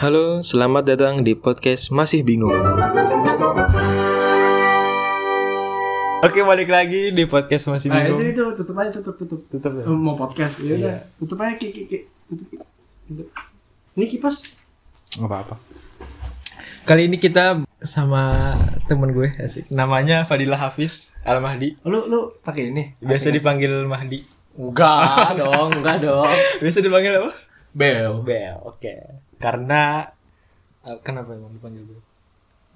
Halo, 0.00 0.40
selamat 0.40 0.88
datang 0.88 1.20
di 1.20 1.36
podcast 1.36 1.92
Masih 1.92 2.24
Bingung. 2.24 2.56
Oke, 6.20 6.40
balik 6.40 6.68
lagi 6.68 7.12
di 7.12 7.24
podcast 7.24 7.68
Masih 7.68 7.92
Nah, 7.92 8.00
itu 8.02 8.16
Bingung. 8.16 8.32
itu 8.32 8.42
tutup 8.56 8.76
aja 8.80 8.90
tutup 8.96 9.14
tutup. 9.16 9.40
Tutup 9.46 9.72
ya? 9.76 9.84
Eh, 9.84 9.92
Mau 9.92 10.16
podcast 10.16 10.64
ya 10.64 10.74
udah. 10.74 10.96
Tutup 11.16 11.38
aja 11.40 11.52
ki 11.54 11.68
ki 11.68 11.82
ki. 11.84 11.98
Tutup, 12.32 12.46
Ki. 12.48 12.56
Tutup. 13.08 13.28
Ini 13.92 14.04
kipas. 14.08 14.36
Nggak 15.20 15.28
apa-apa. 15.28 15.54
Kali 16.88 17.06
ini 17.06 17.20
kita 17.20 17.60
sama 17.84 18.56
temen 18.88 19.12
gue 19.12 19.28
asik. 19.36 19.68
Namanya 19.68 20.24
Fadila 20.24 20.56
Hafiz 20.56 21.20
Al 21.22 21.44
Mahdi. 21.44 21.76
Lu 21.84 22.08
lu 22.08 22.40
pakai 22.40 22.72
ini. 22.72 22.96
Biasa 22.98 23.28
dipanggil 23.28 23.84
Mahdi. 23.84 24.24
Enggak 24.56 25.36
dong, 25.36 25.76
enggak 25.76 26.00
dong. 26.00 26.28
Biasa 26.64 26.80
dipanggil 26.80 27.20
apa? 27.20 27.32
Bel. 27.70 28.24
Bel. 28.24 28.56
Oke. 28.64 29.28
Karena 29.40 30.04
eh, 30.84 30.98
kenapa 31.00 31.32
emang 31.32 31.50
dipanggil 31.50 31.82
Bel? 31.82 32.00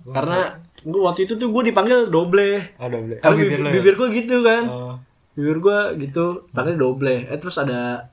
Karena 0.04 0.58
gua 0.82 1.00
waktu 1.08 1.24
itu 1.24 1.36
tuh 1.36 1.48
gue 1.48 1.70
dipanggil 1.70 2.08
doble. 2.08 2.74
Bel. 2.74 3.20
Karena 3.20 3.30
Oh, 3.30 3.36
bibir 3.36 3.60
ya? 3.60 3.70
bibir 3.70 3.94
gue 3.94 4.08
gitu 4.10 4.36
kan. 4.42 4.64
Oh. 4.66 4.94
Bibir 5.34 5.58
gue 5.58 5.78
gitu, 6.00 6.24
panggil 6.50 6.74
doble. 6.74 7.26
Eh 7.26 7.38
terus 7.38 7.56
ada 7.56 8.08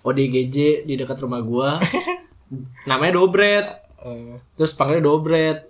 ODGJ 0.00 0.84
di 0.84 0.94
dekat 0.96 1.20
rumah 1.20 1.40
gua. 1.40 1.76
namanya 2.88 3.16
Dobret. 3.16 3.66
Eh, 4.00 4.36
Terus 4.56 4.72
panggilnya 4.74 5.04
Dobret. 5.04 5.69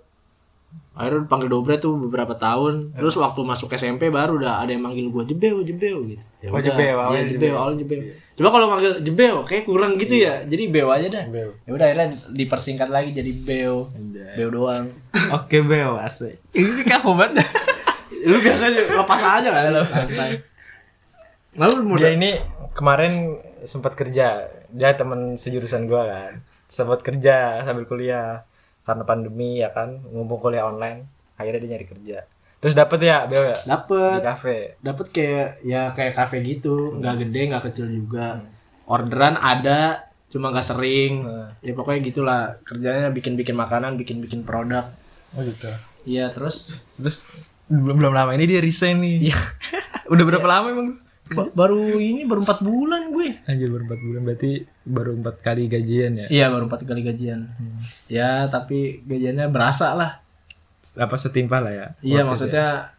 Akhirnya 1.01 1.25
panggil 1.25 1.49
Dobret 1.49 1.81
tuh 1.81 1.97
beberapa 1.97 2.37
tahun. 2.37 2.93
Terus 2.93 3.17
waktu 3.17 3.41
masuk 3.41 3.73
SMP 3.73 4.07
baru 4.07 4.37
udah 4.37 4.61
ada 4.61 4.69
yang 4.69 4.85
manggil 4.85 5.09
gua 5.09 5.25
Jebel, 5.25 5.65
Jebel 5.65 5.97
gitu. 6.05 6.23
Ya 6.37 6.47
Oh, 6.47 6.61
Iya, 6.61 6.93
awalnya 6.93 7.25
Jebel, 7.25 7.33
Jebel. 7.41 7.53
awalnya 7.57 7.77
Jebel. 7.81 7.99
Coba 8.37 8.47
kalau 8.53 8.65
manggil 8.69 8.91
Jebel 9.01 9.35
kayak 9.41 9.63
kurang 9.65 9.97
gitu 9.97 10.15
ya. 10.15 10.45
Jadi 10.45 10.63
Beo 10.69 10.93
aja 10.93 11.07
dah. 11.09 11.25
Ya 11.65 11.71
udah 11.73 11.85
akhirnya 11.89 12.07
dipersingkat 12.29 12.87
lagi 12.87 13.09
jadi 13.11 13.31
Beo. 13.33 13.89
Beo 14.37 14.49
doang. 14.49 14.85
Oke 15.41 15.57
Bel, 15.59 15.97
asik. 15.97 16.37
Ini 16.53 16.85
kamu 16.85 17.17
banget. 17.17 17.49
Lu 18.21 18.37
biasanya 18.37 18.85
lepas 18.85 19.21
aja 19.21 19.49
kan. 19.49 19.73
Santai. 19.81 20.31
Lalu 21.51 21.97
Dia 21.97 22.11
ini 22.13 22.37
kemarin 22.71 23.35
sempat 23.61 23.93
kerja. 23.93 24.45
Dia 24.69 24.93
teman 24.93 25.35
sejurusan 25.35 25.83
gua 25.83 26.05
kan. 26.05 26.31
Sempat 26.63 27.01
kerja 27.01 27.59
sambil 27.61 27.83
kuliah 27.83 28.47
karena 28.81 29.03
pandemi 29.03 29.57
ya 29.57 29.69
kan, 29.69 30.01
ngumpul 30.05 30.37
kuliah 30.39 30.65
online. 30.65 31.05
Akhirnya 31.35 31.59
dia 31.59 31.69
nyari 31.73 31.85
kerja. 31.85 32.17
Terus 32.57 32.73
dapet 32.73 32.99
ya 33.01 33.25
Bel 33.25 33.41
ya? 33.43 33.57
Di 33.57 33.67
dapet 33.67 34.19
kafe. 34.21 34.57
dapet 34.77 35.05
kayak 35.09 35.47
ya 35.61 35.89
kayak 35.91 36.13
kafe 36.13 36.41
gitu 36.41 36.93
nggak 36.93 37.15
gede 37.19 37.41
nggak 37.49 37.63
kecil 37.65 37.89
juga 37.89 38.37
orderan 38.83 39.33
ada 39.35 40.05
cuma 40.29 40.47
nggak 40.47 40.63
sering 40.63 41.25
Hmm. 41.25 41.49
ya 41.59 41.73
pokoknya 41.73 41.99
gitulah 42.03 42.41
kerjanya 42.61 43.09
bikin 43.09 43.33
bikin 43.33 43.51
makanan 43.53 43.97
bikin 43.97 44.21
bikin 44.21 44.41
produk 44.41 44.87
Oh 45.31 45.41
gitu. 45.41 45.67
iya 46.03 46.29
terus 46.29 46.77
Terus 46.95 47.25
belum 47.65 47.97
belum 47.97 48.13
lama 48.13 48.31
ini 48.31 48.45
dia 48.45 48.59
resign 48.59 48.99
nih. 48.99 49.31
Iya. 49.31 49.37
Udah 50.13 50.23
berapa 50.23 50.43
lama 50.43 50.67
emang? 50.69 50.89
Ba- 51.31 51.51
baru 51.53 51.77
ini 51.93 52.23
baru 52.23 52.41
empat 52.41 52.59
bulan 52.59 53.09
gue. 53.09 53.27
Anjir 53.43 53.67
baru 53.67 53.83
4 53.85 53.97
bulan. 54.01 54.21
Berarti 54.23 54.51
baru 54.83 55.11
empat 55.15 55.35
kali 55.39 55.63
gajian 55.65 56.11
ya. 56.15 56.25
iya 56.27 56.45
baru 56.47 56.65
empat 56.65 56.81
kali 56.81 57.01
gajian. 57.01 57.39
Ya 58.07 58.45
tapi 58.45 59.01
gajiannya 59.01 59.47
berasa 59.47 59.93
lah. 59.93 60.19
Apa 60.93 61.15
setimpal 61.15 61.61
lah 61.61 61.73
ya. 61.73 61.87
iya 62.01 62.21
maksudnya 62.21 62.91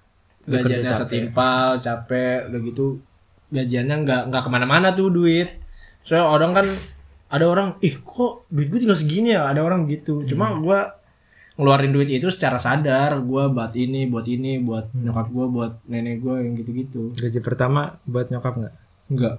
kerja 0.42 0.58
gajiannya 0.58 0.90
capek. 0.90 1.00
setimpal 1.00 1.66
capek 1.78 2.38
udah 2.48 2.60
gitu. 2.62 2.86
Gajiannya 3.48 3.96
nggak 4.00 4.22
nggak 4.28 4.42
ke 4.42 4.50
mana-mana 4.50 4.88
tuh 4.90 5.08
duit. 5.08 5.60
Soalnya 6.00 6.26
orang 6.26 6.50
kan 6.52 6.66
ada 7.28 7.44
orang 7.44 7.68
ih 7.78 7.96
kok 7.96 8.44
duit 8.48 8.68
gue 8.68 8.78
tinggal 8.78 8.96
segini 8.96 9.32
ya? 9.32 9.46
Ada 9.46 9.60
orang 9.60 9.84
gitu. 9.86 10.24
Cuma 10.24 10.48
Hmm. 10.48 10.60
gua 10.60 11.00
ngeluarin 11.52 11.92
duit 11.92 12.08
itu 12.08 12.28
secara 12.28 12.56
sadar 12.56 13.20
gua 13.20 13.48
buat 13.48 13.72
ini 13.72 14.08
buat 14.08 14.24
ini 14.24 14.58
buat 14.58 14.88
Hmm. 14.90 15.04
nyokap 15.04 15.26
gua 15.28 15.46
buat 15.46 15.72
nenek 15.84 16.20
gua 16.20 16.40
yang 16.40 16.56
gitu-gitu. 16.56 17.12
Gaji 17.12 17.40
pertama 17.40 18.00
buat 18.04 18.28
nyokap 18.28 18.56
nggak? 18.56 18.74
enggak 19.12 19.34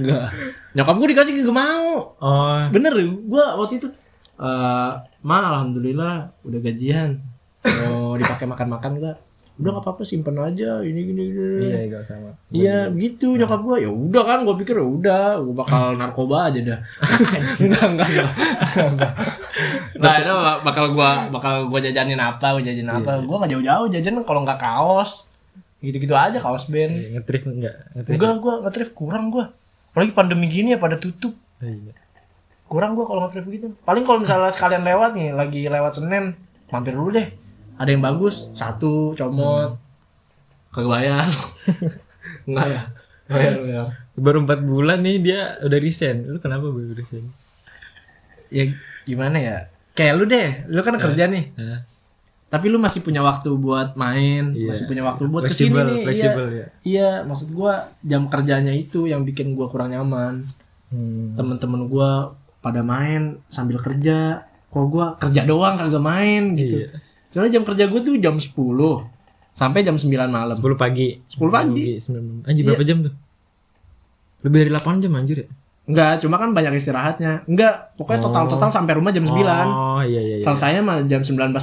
enggak 0.00 0.26
nyokap 0.74 0.94
gua 0.96 1.08
dikasih 1.08 1.32
gak 1.38 1.54
mau. 1.54 2.18
Oh, 2.18 2.58
bener 2.70 2.92
gua 3.24 3.54
waktu 3.56 3.78
itu 3.78 3.88
eh 4.34 4.92
ma 5.22 5.38
alhamdulillah 5.54 6.34
udah 6.42 6.60
gajian. 6.60 7.22
Mau 7.64 8.18
dipakai 8.18 8.44
makan-makan 8.44 8.92
enggak 8.98 9.16
udah 9.54 9.70
nggak 9.70 9.84
apa-apa 9.86 10.02
simpen 10.02 10.34
aja 10.34 10.82
ini 10.82 11.14
gini 11.14 11.22
gini 11.30 11.62
iya 11.62 11.78
enggak 11.86 12.02
sama. 12.02 12.34
Iya 12.50 12.90
gitu 12.98 13.38
nyokap 13.38 13.62
gua 13.62 13.78
ya 13.78 13.86
udah 13.86 14.22
kan 14.26 14.38
gua 14.42 14.58
pikir 14.58 14.74
ya 14.74 14.82
udah 14.82 15.38
gua 15.46 15.54
bakal 15.62 15.82
narkoba 16.00 16.50
aja 16.50 16.58
dah. 16.58 16.80
enggak 17.62 17.86
enggak 17.94 18.08
enggak. 18.74 19.12
Nah, 19.94 20.14
itu 20.18 20.34
bakal 20.66 20.84
gua 20.90 21.30
bakal 21.30 21.70
gua 21.70 21.78
jajanin 21.78 22.18
apa, 22.18 22.50
gua 22.50 22.62
jajanin 22.66 22.90
apa. 22.90 23.22
Gua 23.22 23.36
enggak 23.38 23.54
jauh-jauh 23.54 23.86
jajan 23.94 24.14
kalau 24.26 24.42
enggak 24.42 24.58
kaos. 24.58 25.30
Gitu-gitu 25.78 26.18
aja 26.18 26.42
kaos 26.42 26.66
band. 26.66 26.98
Iya, 26.98 27.08
Ngetrif 27.22 27.42
enggak? 27.46 27.74
Ngetrif. 27.94 28.14
Enggak 28.18 28.32
gua 28.42 28.54
ngetrif 28.66 28.88
kurang 28.90 29.30
gua. 29.30 29.54
Apalagi 29.94 30.10
pandemi 30.10 30.50
gini 30.50 30.74
ya 30.74 30.82
pada 30.82 30.98
tutup. 30.98 31.30
Iya. 31.62 31.94
Kurang 32.66 32.98
gua 32.98 33.06
kalau 33.06 33.22
ngetrif 33.22 33.46
gitu. 33.46 33.70
Paling 33.86 34.02
kalau 34.02 34.18
misalnya 34.18 34.50
sekalian 34.50 34.82
lewat 34.82 35.14
nih, 35.14 35.30
lagi 35.30 35.70
lewat 35.70 36.02
Senin, 36.02 36.34
mampir 36.74 36.98
dulu 36.98 37.14
deh. 37.14 37.43
Ada 37.74 37.90
yang 37.90 38.02
bagus, 38.02 38.50
satu 38.52 39.12
comot. 39.12 39.76
Kagak 40.70 40.90
bayar. 40.90 41.26
Enggak 42.48 42.66
ya? 42.66 42.82
Bayar, 43.26 43.54
bayar. 43.58 43.86
Baru 44.14 44.42
4 44.42 44.62
bulan 44.62 44.98
nih 45.00 45.16
dia 45.18 45.40
udah 45.60 45.78
resign. 45.78 46.28
Lu 46.28 46.38
kenapa 46.38 46.66
baru 46.66 46.92
resign? 46.92 47.26
ya 48.52 48.70
gimana 49.02 49.36
ya 49.36 49.56
kayak 49.92 50.14
lu 50.14 50.24
deh 50.24 50.62
lu 50.70 50.78
kan 50.80 50.94
kerja 50.94 51.26
nih 51.26 51.50
Hah? 51.58 51.82
tapi 52.46 52.70
lu 52.70 52.78
masih 52.78 53.02
punya 53.02 53.18
waktu 53.18 53.50
buat 53.50 53.98
main 53.98 54.54
Iya. 54.54 54.70
masih 54.70 54.84
punya 54.86 55.02
waktu 55.02 55.26
buat 55.26 55.42
Fleksibel, 55.42 55.82
ke 55.82 55.90
sini 55.90 55.90
nih 55.90 56.04
fleksibel 56.06 56.46
iya. 56.46 56.54
ya. 56.54 56.66
iya 56.86 57.10
maksud 57.26 57.50
gua 57.50 57.90
jam 58.00 58.30
kerjanya 58.30 58.70
itu 58.70 59.10
yang 59.10 59.26
bikin 59.26 59.58
gua 59.58 59.66
kurang 59.66 59.90
nyaman 59.90 60.46
Hmm. 60.94 61.34
temen-temen 61.34 61.90
gua 61.90 62.38
pada 62.62 62.86
main 62.86 63.42
sambil 63.50 63.82
kerja 63.82 64.46
kok 64.70 64.86
gua 64.86 65.18
kerja 65.18 65.42
doang 65.42 65.74
kagak 65.74 65.98
main 65.98 66.54
gitu 66.54 66.86
Iya. 66.86 66.88
Soalnya 67.34 67.50
jam 67.52 67.66
kerja 67.66 67.84
gua 67.86 67.98
tuh 67.98 68.14
jam 68.16 68.38
10 68.38 68.54
sampai 69.50 69.82
jam 69.82 69.94
9 69.94 70.06
malam 70.28 70.54
10 70.54 70.62
pagi. 70.76 71.18
10 71.26 71.50
pagi. 71.50 71.98
9. 71.98 72.46
Anjir 72.46 72.62
berapa 72.64 72.82
jam 72.82 73.02
tuh? 73.02 73.14
Lebih 74.42 74.58
dari 74.60 74.70
8 74.72 75.02
jam 75.02 75.12
anjir 75.12 75.38
ya? 75.40 75.48
enggak 75.84 76.16
cuma 76.16 76.40
kan 76.40 76.48
banyak 76.48 76.80
istirahatnya 76.80 77.44
enggak 77.44 77.92
pokoknya 77.94 78.24
total-total 78.24 78.72
sampai 78.72 78.96
rumah 78.96 79.12
jam 79.12 79.20
9 79.20 79.36
Oh, 79.36 80.00
iya 80.00 80.16
iya 80.18 80.34
iya. 80.34 80.40
selesainya 80.40 80.80
mah 80.80 81.04
jam 81.04 81.20
19.45 81.20 81.60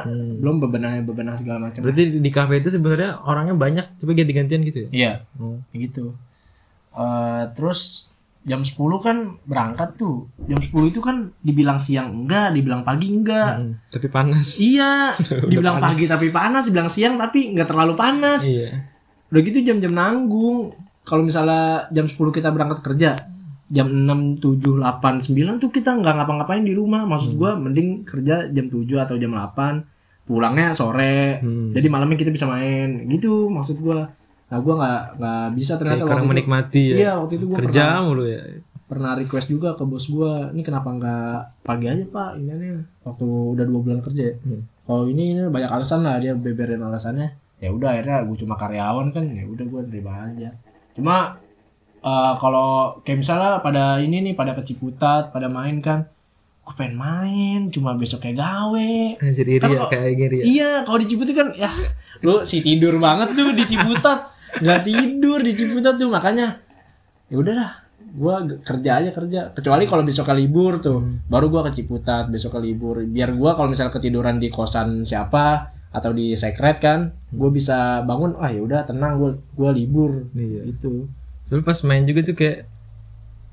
Hmm. 0.00 0.40
belum 0.40 0.64
bebenah 0.64 0.96
bebenah 1.04 1.36
segala 1.36 1.68
macam 1.68 1.84
Berarti 1.84 2.08
di 2.16 2.30
kafe 2.32 2.58
itu 2.58 2.72
sebenarnya 2.72 3.20
orangnya 3.20 3.52
banyak, 3.52 4.00
tapi 4.00 4.16
ganti-gantian 4.16 4.64
gitu 4.64 4.78
ya? 4.80 4.88
iya 4.90 5.12
Hmm. 5.36 5.60
gitu 5.72 6.16
Eh, 6.90 7.42
terus 7.52 8.09
jam 8.50 8.66
10 8.66 8.74
kan 8.98 9.16
berangkat 9.46 9.94
tuh. 9.94 10.26
Jam 10.50 10.58
10 10.58 10.90
itu 10.90 10.98
kan 10.98 11.30
dibilang 11.38 11.78
siang 11.78 12.26
enggak 12.26 12.50
dibilang 12.50 12.82
pagi 12.82 13.14
enggak. 13.14 13.62
Hmm, 13.62 13.78
Tapi 13.86 14.10
panas. 14.10 14.58
iya 14.58 15.14
dibilang 15.50 15.78
pagi 15.78 16.10
tapi 16.10 16.34
panas 16.34 16.66
dibilang 16.66 16.90
siang 16.90 17.14
tapi 17.14 17.54
nggak 17.54 17.70
terlalu 17.70 17.94
panas. 17.94 18.42
Iya. 18.42 18.90
udah 19.30 19.40
gitu 19.46 19.62
jam-jam 19.62 19.94
nanggung. 19.94 20.74
Kalau 21.06 21.22
misalnya 21.22 21.86
jam 21.94 22.10
10 22.10 22.18
kita 22.34 22.50
berangkat 22.50 22.82
kerja 22.82 23.30
jam 23.70 23.86
6, 23.86 24.42
7, 24.42 24.82
8, 24.82 25.22
9 25.30 25.62
tuh 25.62 25.70
kita 25.70 25.94
nggak 25.94 26.14
ngapa-ngapain 26.18 26.66
di 26.66 26.74
rumah. 26.74 27.06
Maksud 27.06 27.38
gua 27.38 27.54
mending 27.54 28.02
kerja 28.02 28.50
jam 28.50 28.66
7 28.66 28.82
atau 28.98 29.14
jam 29.14 29.30
8 29.30 30.26
pulangnya 30.26 30.74
sore. 30.74 31.38
Hmm. 31.38 31.70
jadi 31.70 31.86
malamnya 31.86 32.18
kita 32.18 32.34
bisa 32.34 32.50
main. 32.50 33.06
Gitu 33.06 33.46
maksud 33.46 33.78
gua 33.78 34.10
nah 34.50 34.58
gua 34.58 34.74
nggak 34.76 35.00
nggak 35.16 35.44
bisa 35.54 35.72
ternyata 35.74 35.94
Kayak 35.96 36.04
kurang 36.04 36.18
waktu 36.18 36.26
itu 36.26 36.32
menikmati 36.34 36.82
ya. 36.84 36.96
iya 36.96 37.12
waktu 37.14 37.34
itu 37.34 37.44
gua 37.46 37.56
Kerja 37.56 37.82
pernah, 37.86 38.02
mulu 38.04 38.24
ya. 38.24 38.42
pernah 38.82 39.12
request 39.14 39.48
juga 39.48 39.68
ke 39.72 39.84
bos 39.84 40.04
gua 40.06 40.32
ini 40.50 40.60
kenapa 40.60 40.88
nggak 40.90 41.36
pagi 41.62 41.86
aja 41.86 42.04
pak 42.04 42.30
ini 42.36 42.50
nih 42.52 42.70
waktu 43.00 43.26
udah 43.26 43.64
dua 43.64 43.80
bulan 43.80 44.00
kerja 44.00 44.22
ya. 44.24 44.34
Hmm. 44.40 44.62
kalau 44.82 45.06
ini, 45.06 45.22
ini 45.32 45.46
banyak 45.46 45.70
alasan 45.70 46.00
lah 46.00 46.16
dia 46.16 46.34
beberin 46.34 46.78
alasannya 46.80 47.28
ya 47.56 47.68
udah 47.68 47.92
akhirnya 47.92 48.24
gue 48.24 48.36
cuma 48.36 48.54
karyawan 48.54 49.06
kan 49.08 49.22
ya 49.22 49.44
udah 49.44 49.62
gue 49.62 49.80
terima 49.86 50.12
aja 50.24 50.50
cuma 50.90 51.36
eh, 51.96 52.32
kalau 52.34 52.70
kayak 53.00 53.18
misalnya 53.18 53.60
pada 53.60 53.84
ini 53.98 54.18
nih 54.20 54.32
pada 54.32 54.50
keciputat 54.52 55.28
pada 55.28 55.46
main 55.46 55.78
kan 55.78 56.08
gue 56.60 56.74
pengen 56.74 56.96
main 56.96 57.60
cuma 57.68 57.92
besok 57.92 58.22
kayak 58.22 58.38
gawe 58.38 58.92
Anjir 59.18 59.44
iri 59.44 59.58
Kan 59.58 59.70
ya, 59.70 59.78
kok- 59.78 59.90
kayak 59.92 60.12
gini 60.14 60.36
ya. 60.36 60.44
iya 60.46 60.70
kalau 60.80 60.98
di 60.98 61.06
Ciputat 61.06 61.34
kan 61.34 61.48
ya 61.52 61.70
lu 62.20 62.42
si 62.42 62.58
tidur 62.60 62.96
banget 62.96 63.28
tuh 63.32 63.52
di 63.52 63.64
Ciputat 63.64 64.18
nggak 64.58 64.80
tidur 64.82 65.38
di 65.38 65.52
Ciputat 65.54 65.94
tuh 65.94 66.10
makanya. 66.10 66.58
Ya 67.30 67.36
udahlah 67.38 67.70
gua 68.10 68.42
g- 68.42 68.58
kerja 68.66 68.98
aja 68.98 69.10
kerja. 69.14 69.40
Kecuali 69.54 69.86
kalau 69.86 70.02
besok 70.02 70.34
libur 70.34 70.82
tuh. 70.82 71.22
Baru 71.30 71.46
gua 71.46 71.62
ke 71.70 71.78
Ciputat 71.78 72.26
besok 72.26 72.58
libur. 72.58 72.98
Biar 73.06 73.30
gua 73.32 73.54
kalau 73.54 73.70
misalnya 73.70 73.94
ketiduran 73.94 74.42
di 74.42 74.50
kosan 74.50 75.06
siapa 75.06 75.70
atau 75.90 76.14
di 76.14 76.38
secret 76.38 76.78
kan 76.78 77.10
gue 77.34 77.50
bisa 77.50 78.06
bangun 78.06 78.38
ah 78.38 78.46
ya 78.46 78.62
udah 78.62 78.86
tenang 78.86 79.18
gue 79.18 79.30
gua 79.54 79.70
libur. 79.70 80.26
Iya. 80.34 80.70
gitu. 80.70 81.10
Soalnya 81.42 81.66
pas 81.66 81.78
main 81.82 82.06
juga 82.06 82.22
tuh 82.22 82.38
kayak 82.38 82.58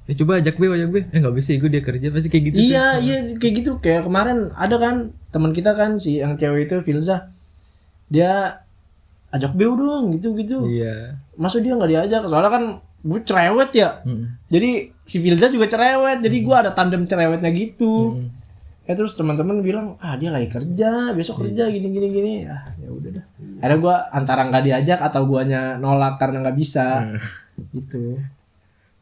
ya 0.07 0.13
coba 0.15 0.39
ajak 0.39 0.55
be 0.55 0.65
ajak 0.69 0.89
be 0.93 0.99
eh 1.03 1.19
nggak 1.19 1.35
bisa 1.35 1.57
gue 1.57 1.67
dia 1.67 1.83
kerja 1.83 2.07
pasti 2.13 2.29
kayak 2.29 2.43
gitu 2.47 2.55
tuh. 2.55 2.63
iya 2.63 2.85
iya 3.01 3.17
kayak 3.35 3.53
gitu. 3.61 3.71
Kayak 3.81 4.05
kemarin 4.05 4.53
ada 4.53 4.75
kan 4.77 4.95
teman 5.33 5.49
kita 5.49 5.73
kan 5.73 5.97
si 5.97 6.21
yang 6.21 6.37
cewek 6.37 6.69
itu 6.69 6.77
Filza. 6.81 7.33
Dia 8.07 8.61
ajak 9.27 9.51
beo 9.59 9.75
dong 9.75 10.15
gitu 10.15 10.31
gitu 10.39 10.63
iya. 10.67 11.19
Masa 11.35 11.59
dia 11.59 11.75
nggak 11.75 11.91
diajak? 11.91 12.21
Soalnya 12.31 12.51
kan 12.51 12.63
gue 13.07 13.19
cerewet 13.23 13.71
ya. 13.75 14.01
Mm. 14.03 14.25
jadi 14.51 14.71
si 15.07 15.17
Filza 15.23 15.47
juga 15.47 15.69
cerewet 15.69 16.19
jadi 16.23 16.37
gue 16.43 16.55
ada 16.55 16.71
tandem 16.73 17.03
cerewetnya 17.03 17.51
gitu. 17.51 18.17
Mm. 18.17 18.27
ya 18.87 18.95
terus 18.95 19.19
teman-teman 19.19 19.59
bilang 19.59 19.99
ah 19.99 20.15
dia 20.15 20.31
lagi 20.31 20.47
kerja 20.47 21.11
besok 21.11 21.43
kerja 21.43 21.67
gini 21.67 21.91
gini 21.91 22.07
gini 22.07 22.33
ah 22.47 22.71
ya 22.79 22.87
udah 22.87 23.11
dah. 23.19 23.25
Akhirnya 23.59 23.77
gue 23.83 23.95
antara 24.15 24.41
nggak 24.47 24.63
diajak 24.63 24.99
atau 25.03 25.27
guanya 25.27 25.75
nolak 25.75 26.15
karena 26.15 26.47
nggak 26.47 26.57
bisa. 26.57 27.03
Mm. 27.03 27.19
gitu. 27.75 28.03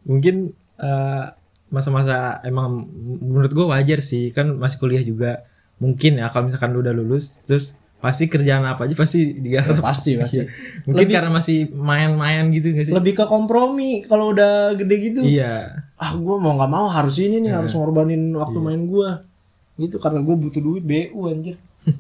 Mungkin 0.10 0.36
eh, 0.82 1.26
masa-masa 1.70 2.42
emang 2.42 2.90
menurut 3.22 3.54
gue 3.54 3.66
wajar 3.70 4.02
sih. 4.02 4.34
Kan 4.34 4.58
masih 4.58 4.78
kuliah 4.82 5.06
juga. 5.06 5.46
Mungkin 5.78 6.18
ya 6.18 6.34
kalau 6.34 6.50
misalkan 6.50 6.72
lu 6.74 6.82
udah 6.82 6.96
lulus 6.96 7.46
terus 7.46 7.78
pasti 8.04 8.30
kerjaan 8.30 8.62
apa 8.66 8.86
aja 8.86 8.94
pasti 8.94 9.34
digarap. 9.38 9.82
Pasti 9.82 10.14
pasti. 10.20 10.46
Mungkin 10.88 11.08
karena 11.10 11.32
masih 11.34 11.74
main-main 11.74 12.48
gitu 12.54 12.76
gak 12.76 12.86
sih? 12.90 12.94
Lebih 12.94 13.14
ke 13.18 13.26
kompromi 13.26 14.06
kalau 14.06 14.36
udah 14.36 14.78
gede 14.78 14.96
gitu. 15.02 15.20
Iya. 15.26 15.86
Ah 15.98 16.12
gue 16.14 16.36
mau 16.38 16.54
nggak 16.60 16.72
mau 16.72 16.92
harus 16.92 17.18
ini 17.18 17.40
nih 17.42 17.56
harus 17.56 17.72
ngorbanin 17.74 18.36
waktu 18.36 18.60
main 18.62 18.84
gue 18.86 19.10
gitu 19.80 19.98
karena 20.00 20.22
gue 20.22 20.36
butuh 20.36 20.62
duit 20.62 20.84
bu 20.86 21.32
anjir. 21.32 21.58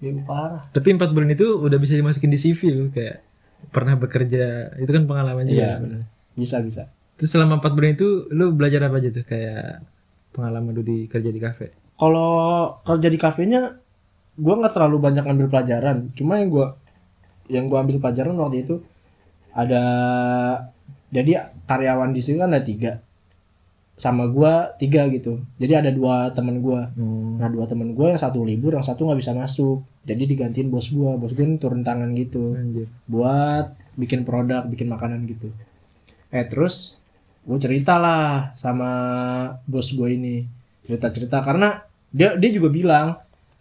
Bu 0.00 0.24
parah. 0.24 0.64
Tapi 0.72 0.96
empat 0.96 1.12
bulan 1.12 1.36
itu 1.36 1.60
udah 1.60 1.76
bisa 1.76 1.92
dimasukin 1.92 2.32
di 2.32 2.40
CV 2.40 2.72
lu 2.72 2.88
kayak 2.88 3.20
pernah 3.68 4.00
bekerja 4.00 4.72
itu 4.80 4.88
kan 4.88 5.04
pengalaman 5.04 5.44
juga 5.44 5.60
iya 5.60 5.72
benar 5.76 6.08
bisa 6.40 6.56
bisa. 6.64 6.82
Terus 7.20 7.30
selama 7.36 7.60
empat 7.60 7.72
bulan 7.76 7.92
itu 7.92 8.24
lu 8.32 8.56
belajar 8.56 8.88
apa 8.88 8.96
aja 8.96 9.12
tuh 9.12 9.28
kayak 9.28 9.84
pengalaman 10.32 10.72
lu 10.72 10.82
di 10.82 11.04
kerja 11.04 11.28
di 11.28 11.36
kafe? 11.36 11.76
Kalau 12.00 12.80
kerja 12.80 13.12
di 13.12 13.18
kafenya 13.20 13.76
gue 14.40 14.54
nggak 14.56 14.72
terlalu 14.72 14.96
banyak 14.98 15.24
ambil 15.28 15.46
pelajaran. 15.52 16.08
Cuma 16.16 16.40
yang 16.40 16.48
gue 16.48 16.66
yang 17.52 17.64
gue 17.68 17.78
ambil 17.78 17.96
pelajaran 18.00 18.34
waktu 18.40 18.64
itu 18.64 18.74
ada 19.52 19.82
jadi 21.10 21.50
karyawan 21.66 22.14
di 22.14 22.22
sini 22.24 22.40
kan 22.40 22.54
ada 22.54 22.64
tiga. 22.64 22.92
Sama 24.00 24.24
gue 24.32 24.52
tiga 24.80 25.04
gitu. 25.12 25.44
Jadi 25.60 25.72
ada 25.76 25.90
dua 25.92 26.32
teman 26.32 26.64
gue 26.64 26.80
Hmm. 26.96 27.36
nah 27.36 27.52
dua 27.52 27.68
teman 27.68 27.92
gue 27.92 28.06
yang 28.08 28.16
satu 28.16 28.40
libur 28.46 28.72
yang 28.72 28.86
satu 28.86 29.04
nggak 29.04 29.20
bisa 29.20 29.32
masuk. 29.36 29.84
Jadi 30.08 30.24
digantiin 30.24 30.72
bos 30.72 30.88
gue 30.88 31.10
bos 31.20 31.36
gue 31.36 31.44
ini 31.44 31.60
turun 31.60 31.84
tangan 31.84 32.08
gitu. 32.16 32.56
Anjir. 32.56 32.88
Buat 33.04 33.76
bikin 34.00 34.24
produk 34.24 34.64
bikin 34.64 34.88
makanan 34.88 35.28
gitu. 35.28 35.52
Eh 36.32 36.46
terus 36.48 36.96
gue 37.44 37.58
cerita 37.60 38.00
lah 38.00 38.54
sama 38.56 38.90
bos 39.68 39.92
gue 39.92 40.08
ini. 40.16 40.48
Cerita 40.80 41.12
cerita 41.12 41.44
karena 41.44 41.84
dia 42.08 42.38
dia 42.40 42.50
juga 42.50 42.72
bilang 42.72 43.20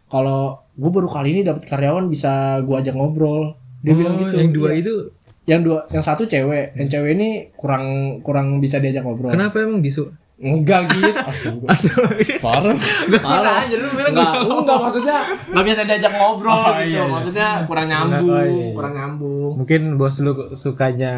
kalau 0.09 0.63
gue 0.79 0.89
baru 0.89 1.07
kali 1.07 1.29
ini 1.29 1.41
dapat 1.43 1.63
karyawan 1.63 2.07
bisa 2.07 2.31
gue 2.59 2.71
ajak 2.73 2.95
ngobrol. 2.95 3.53
Dia 3.79 3.93
bilang 3.93 4.15
Oh, 4.15 4.21
gitu. 4.21 4.35
yang 4.35 4.51
dua 4.51 4.69
Iya. 4.69 4.79
itu? 4.79 4.95
Yang 5.43 5.61
dua 5.61 5.77
yang 5.89 6.01
satu 6.01 6.23
cewek. 6.23 6.71
Yang 6.73 6.87
cewek 6.89 7.11
ini 7.13 7.29
kurang 7.53 7.85
kurang 8.19 8.57
bisa 8.57 8.77
diajak 8.77 9.01
ngobrol. 9.01 9.29
Kenapa 9.29 9.59
emang 9.59 9.79
bisu? 9.79 10.07
Enggak 10.37 10.87
gitu. 10.89 11.11
Astaga. 11.19 11.67
Parah. 12.43 12.75
Parah. 13.19 13.55
aja 13.59 13.75
lu 13.75 13.91
bilang 13.91 14.13
enggak 14.13 14.33
enggak 14.39 14.77
maksudnya 14.79 15.17
nggak 15.51 15.65
biasa 15.65 15.81
diajak 15.83 16.13
ngobrol 16.13 16.47
Oh, 16.49 16.63
gitu. 16.63 16.79
iya, 16.79 16.87
iya. 16.87 17.03
maksudnya 17.05 17.47
kurang 17.67 17.87
nyambung 17.87 18.23
Oh, 18.25 18.39
iya, 18.39 18.47
iya. 18.47 18.71
kurang 18.71 18.93
nyambung. 18.95 19.51
Mungkin 19.59 19.81
bos 19.95 20.15
lu 20.17 20.31
sukanya 20.53 21.13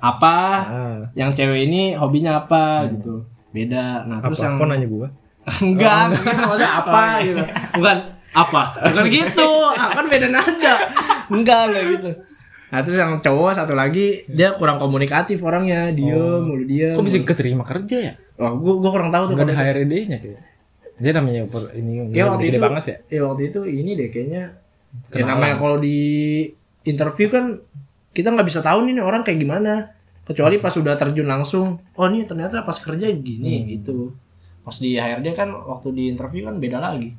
apa? 0.00 0.36
Ah, 0.64 0.98
yang 1.12 1.30
cewek 1.30 1.68
ini 1.68 1.92
hobinya 1.92 2.40
apa 2.40 2.88
gitu. 2.88 3.28
Beda. 3.50 4.08
Nah 4.08 4.20
terus 4.20 4.38
apa? 4.38 4.44
yang 4.46 4.52
kok 4.56 4.66
nanya 4.66 4.86
gua? 4.88 5.08
Enggak 5.60 6.02
gitu 6.14 6.28
maksudnya 6.38 6.70
apa 6.72 7.02
gitu. 7.20 7.42
Bukan 7.76 7.96
apa? 8.32 8.62
Bukan 8.80 9.04
gitu. 9.08 9.48
Ah, 9.72 9.92
kan 9.92 10.04
beda 10.06 10.28
nada. 10.28 10.74
Enggak 11.28 11.60
enggak 11.68 11.84
gitu. 11.88 12.10
Nah 12.72 12.80
terus 12.80 12.96
yang 12.96 13.20
cowok 13.20 13.52
satu 13.52 13.76
lagi 13.76 14.24
dia 14.26 14.56
kurang 14.56 14.80
komunikatif 14.80 15.40
orangnya. 15.40 15.92
Diem 15.92 16.40
mulu 16.40 16.64
diem 16.64 16.96
kok 16.96 17.04
bisa 17.04 17.20
keterima 17.20 17.62
kerja 17.62 17.96
ya? 18.00 18.12
Wah 18.40 18.56
gua 18.56 18.80
gua 18.80 18.90
kurang 18.90 19.12
tahu 19.12 19.28
tuh 19.28 19.34
nggak 19.36 19.46
ada 19.46 19.54
kalau- 19.54 19.68
HRD-nya 19.76 20.18
kayak 20.18 20.40
dia 20.92 21.12
namanya 21.12 21.40
ini 21.72 22.12
Kayak 22.12 22.26
waktu 22.28 22.44
gede 22.44 22.52
itu 22.52 22.60
banget 22.60 22.84
ya? 22.84 22.96
Ya 23.08 23.20
waktu 23.28 23.42
itu 23.48 23.60
ini 23.64 23.90
deh 23.96 24.08
kayaknya. 24.08 24.42
Ya 24.48 25.12
Kenalan. 25.12 25.28
namanya 25.36 25.54
kalau 25.56 25.76
di 25.76 25.98
interview 26.82 27.28
kan 27.28 27.44
kita 28.12 28.28
nggak 28.28 28.48
bisa 28.48 28.60
tahu 28.60 28.84
nih 28.84 29.00
orang 29.00 29.20
kayak 29.20 29.40
gimana. 29.40 29.92
Kecuali 30.22 30.56
pas 30.56 30.70
sudah 30.70 30.94
terjun 30.94 31.26
langsung 31.26 31.82
oh 31.92 32.06
ini 32.06 32.22
ternyata 32.22 32.62
pas 32.62 32.78
kerja 32.78 33.10
gini 33.10 33.68
gitu 33.68 34.14
pas 34.62 34.76
di 34.78 34.94
HRD 34.94 35.34
kan 35.34 35.50
waktu 35.50 35.90
di 35.90 36.04
interview 36.06 36.46
kan 36.46 36.62
beda 36.62 36.78
lagi. 36.78 37.10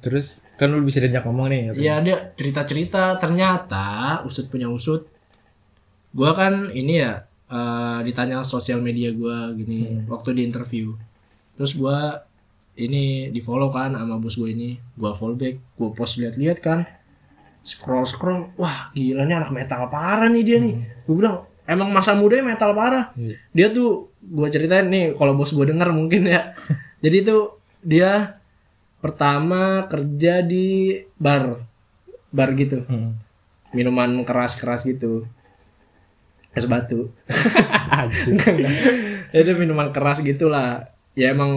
Terus 0.00 0.40
kan 0.56 0.72
lu 0.72 0.80
bisa 0.80 1.04
diajak 1.04 1.28
ngomong 1.28 1.52
nih? 1.52 1.62
Iya 1.76 2.00
dia 2.00 2.16
cerita-cerita 2.32 3.20
ternyata 3.20 4.20
usut 4.24 4.48
punya 4.48 4.72
usut 4.72 5.04
gua 6.16 6.32
kan 6.32 6.72
ini 6.72 7.04
ya 7.04 7.28
eh, 7.52 7.98
ditanya 8.00 8.40
sosial 8.40 8.80
media 8.80 9.12
gua 9.12 9.52
gini 9.52 10.08
waktu 10.08 10.32
di 10.32 10.42
interview. 10.48 10.96
Terus 11.60 11.76
gua 11.76 12.24
ini 12.80 13.28
di 13.28 13.40
follow 13.44 13.68
kan 13.72 13.96
sama 13.96 14.16
bos 14.20 14.36
gue 14.36 14.52
ini 14.52 14.76
gua 14.96 15.12
follow 15.12 15.36
back 15.36 15.76
gua 15.76 15.92
post 15.96 16.20
lihat-lihat 16.20 16.58
kan 16.60 16.84
scroll 17.64 18.04
scroll 18.04 18.52
wah 18.60 18.92
gila 18.92 19.24
nih 19.26 19.36
anak 19.36 19.52
metal 19.52 19.88
parah 19.92 20.32
nih 20.32 20.42
dia 20.44 20.58
nih. 20.64 20.74
Gue 21.04 21.14
bilang 21.18 21.44
emang 21.66 21.90
masa 21.90 22.14
mudanya 22.14 22.54
metal 22.54 22.72
parah. 22.72 23.10
Iya. 23.18 23.36
dia 23.52 23.66
tuh 23.74 24.10
gua 24.22 24.48
ceritain 24.50 24.86
nih 24.86 25.14
kalau 25.18 25.34
bos 25.34 25.52
gue 25.52 25.66
denger 25.66 25.90
mungkin 25.92 26.30
ya. 26.30 26.50
Jadi 27.04 27.26
tuh 27.26 27.60
dia 27.82 28.40
pertama 29.02 29.84
kerja 29.90 30.40
di 30.40 30.98
bar. 31.18 31.60
Bar 32.30 32.50
gitu. 32.56 32.86
Hmm. 32.86 33.18
minuman 33.74 34.24
keras-keras 34.24 34.88
gitu. 34.88 35.28
Es 36.56 36.64
batu. 36.64 37.12
Anjir. 37.92 38.40
ya 39.36 39.54
minuman 39.58 39.92
keras 39.92 40.24
gitulah. 40.24 40.88
Ya 41.12 41.36
emang 41.36 41.52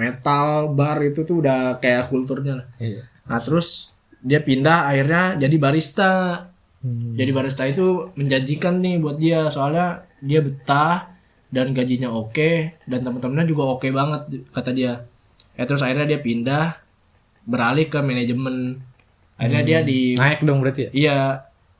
metal 0.00 0.72
bar 0.72 1.04
itu 1.04 1.28
tuh 1.28 1.44
udah 1.44 1.76
kayak 1.76 2.08
kulturnya 2.08 2.64
lah. 2.64 2.66
Iya. 2.80 3.04
nah 3.28 3.38
terus 3.38 3.92
dia 4.20 4.40
pindah 4.42 4.90
akhirnya 4.90 5.36
jadi 5.36 5.56
barista 5.60 6.10
Hmm. 6.80 7.12
jadi 7.12 7.30
barista 7.36 7.68
itu 7.68 8.08
menjanjikan 8.16 8.80
nih 8.80 8.96
buat 8.96 9.20
dia 9.20 9.52
soalnya 9.52 10.08
dia 10.24 10.40
betah 10.40 11.12
dan 11.52 11.76
gajinya 11.76 12.08
oke 12.08 12.80
dan 12.88 13.00
teman-temannya 13.04 13.44
juga 13.44 13.76
oke 13.76 13.90
banget 13.90 14.48
kata 14.54 14.70
dia. 14.72 15.04
Ya 15.58 15.68
terus 15.68 15.84
akhirnya 15.84 16.16
dia 16.16 16.20
pindah 16.22 16.78
beralih 17.44 17.90
ke 17.90 17.98
manajemen. 18.00 18.80
Akhirnya 19.36 19.62
dia 19.66 19.78
di 19.84 20.14
naik 20.16 20.40
dong 20.46 20.64
berarti 20.64 20.88
ya? 20.88 20.90
Iya 20.94 21.18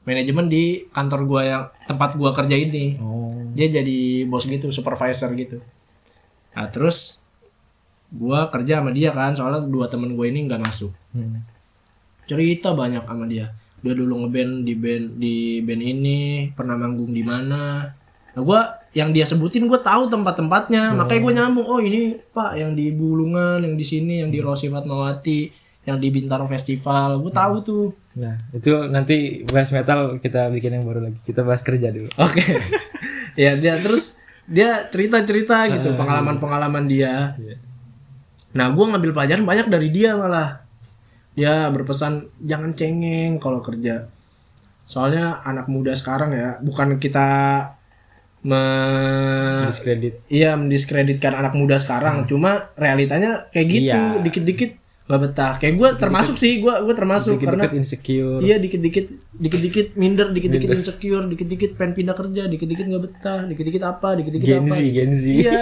manajemen 0.05 0.51
di 0.51 0.85
kantor 0.91 1.21
gua 1.25 1.43
yang 1.47 1.65
tempat 1.89 2.19
gua 2.19 2.37
kerja 2.37 2.57
ini. 2.59 2.99
Oh. 2.99 3.33
Dia 3.57 3.73
jadi 3.73 4.29
bos 4.29 4.45
gitu 4.45 4.69
supervisor 4.69 5.33
gitu. 5.39 5.63
Nah 6.53 6.67
terus 6.69 7.25
gua 8.11 8.51
kerja 8.51 8.83
sama 8.83 8.91
dia 8.91 9.15
kan 9.15 9.33
soalnya 9.33 9.65
dua 9.65 9.87
temen 9.87 10.13
gue 10.19 10.27
ini 10.29 10.45
nggak 10.45 10.61
masuk. 10.61 10.93
Hmm. 11.17 11.41
cerita 12.31 12.71
banyak 12.71 13.03
sama 13.11 13.27
dia 13.27 13.51
dia 13.81 13.93
dulu 13.97 14.25
ngeband 14.25 14.65
di 14.65 14.75
band 14.77 15.07
di 15.17 15.37
band 15.65 15.83
ini 15.83 16.19
pernah 16.53 16.77
manggung 16.77 17.13
di 17.13 17.25
mana. 17.25 17.89
Nah 18.31 18.43
gua 18.45 18.81
yang 18.95 19.15
dia 19.15 19.27
sebutin 19.27 19.67
gue 19.67 19.81
tahu 19.81 20.11
tempat-tempatnya. 20.11 20.95
Makanya 20.95 21.21
gue 21.23 21.33
nyambung 21.35 21.67
oh 21.67 21.81
ini 21.83 22.19
pak 22.35 22.59
yang 22.59 22.75
di 22.75 22.91
Bulungan 22.91 23.63
yang 23.63 23.75
di 23.79 23.87
sini 23.87 24.23
yang 24.23 24.31
di 24.31 24.43
Rosi 24.43 24.67
Fatmawati 24.67 25.51
yang 25.87 25.97
di 25.97 26.09
Bintaro 26.11 26.45
Festival. 26.47 27.23
Gue 27.23 27.33
tahu 27.33 27.55
tuh. 27.63 27.87
Nah 28.19 28.37
itu 28.53 28.71
nanti 28.91 29.47
bahas 29.47 29.71
metal 29.71 30.19
kita 30.19 30.51
bikin 30.51 30.79
yang 30.81 30.85
baru 30.85 31.07
lagi. 31.07 31.19
Kita 31.23 31.47
bahas 31.47 31.63
kerja 31.63 31.89
dulu. 31.95 32.11
Oke. 32.19 32.43
ya 33.43 33.55
dia 33.57 33.79
terus 33.79 34.21
dia 34.51 34.91
cerita-cerita 34.91 35.71
gitu 35.71 35.95
pengalaman-pengalaman 35.95 36.91
dia. 36.91 37.39
Iya. 37.39 37.57
Nah, 38.51 38.67
gua 38.75 38.91
ngambil 38.91 39.15
pelajaran 39.15 39.47
banyak 39.47 39.67
dari 39.71 39.89
dia 39.95 40.19
malah. 40.19 40.67
Dia 41.33 41.69
berpesan 41.69 42.27
jangan 42.41 42.75
cengeng 42.75 43.39
kalau 43.39 43.61
kerja. 43.61 44.11
Soalnya 44.85 45.39
anak 45.41 45.71
muda 45.71 45.95
sekarang 45.95 46.35
ya, 46.35 46.59
bukan 46.59 46.99
kita 46.99 47.29
me 48.41 48.63
diskredit 49.69 50.25
iya 50.33 50.57
mendiskreditkan 50.57 51.37
anak 51.37 51.53
muda 51.53 51.77
sekarang, 51.77 52.25
cuma 52.25 52.73
realitanya 52.75 53.47
kayak 53.53 53.67
gitu, 53.69 53.93
Iya. 53.93 54.25
dikit-dikit 54.25 54.71
nggak 55.07 55.21
betah. 55.21 55.53
Kayak 55.61 55.75
gua 55.77 55.89
termasuk 55.95 56.41
sih, 56.41 56.57
gua 56.59 56.81
gua 56.81 56.95
termasuk 56.97 57.37
karena 57.37 57.69
dikit-dikit 57.69 57.81
insecure 57.85 58.41
Iya 58.41 58.57
dikit-dikit 58.57 59.07
dikit-dikit 59.37 59.87
minder, 59.95 60.33
dikit-dikit 60.33 60.71
insecure, 60.73 61.29
dikit-dikit 61.29 61.71
pengen 61.77 61.93
pindah 61.95 62.17
kerja, 62.17 62.43
dikit-dikit 62.47 62.85
nggak 62.89 63.03
betah, 63.05 63.41
dikit-dikit 63.45 63.83
apa, 63.85 64.09
dikit-dikit 64.17 64.47
Gen 64.49 64.65
apa. 64.65 64.75
Z 64.75 64.81
Gen 64.89 65.11
Z 65.13 65.25
Iya. 65.29 65.61